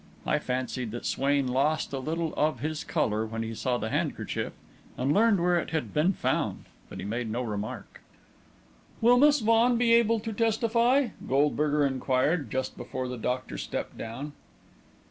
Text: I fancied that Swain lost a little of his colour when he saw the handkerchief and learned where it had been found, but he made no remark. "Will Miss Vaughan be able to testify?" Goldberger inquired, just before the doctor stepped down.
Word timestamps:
I 0.25 0.39
fancied 0.39 0.89
that 0.89 1.05
Swain 1.05 1.45
lost 1.47 1.93
a 1.93 1.99
little 1.99 2.33
of 2.35 2.61
his 2.61 2.83
colour 2.83 3.23
when 3.23 3.43
he 3.43 3.53
saw 3.53 3.77
the 3.77 3.91
handkerchief 3.91 4.51
and 4.97 5.13
learned 5.13 5.39
where 5.39 5.59
it 5.59 5.69
had 5.69 5.93
been 5.93 6.13
found, 6.13 6.65
but 6.89 6.97
he 6.97 7.05
made 7.05 7.29
no 7.29 7.43
remark. 7.43 8.01
"Will 8.99 9.19
Miss 9.19 9.41
Vaughan 9.41 9.77
be 9.77 9.93
able 9.93 10.19
to 10.21 10.33
testify?" 10.33 11.09
Goldberger 11.29 11.85
inquired, 11.85 12.49
just 12.49 12.75
before 12.77 13.07
the 13.07 13.15
doctor 13.17 13.59
stepped 13.59 13.95
down. 13.95 14.33